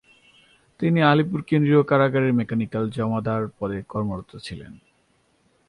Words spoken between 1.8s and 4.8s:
কারাগারের মেকানিক্যাল জমাদার পদে কর্মরত ছিলেন।